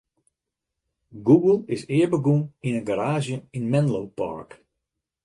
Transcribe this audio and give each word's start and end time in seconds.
Google 1.27 1.57
is 1.75 1.83
ea 1.97 2.07
begûn 2.11 2.41
yn 2.67 2.77
in 2.79 2.85
garaazje 2.87 3.37
yn 3.57 3.69
Menlo 3.71 4.01
Park. 4.19 4.49